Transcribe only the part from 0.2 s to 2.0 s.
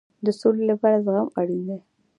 د سولې لپاره زغم اړین دی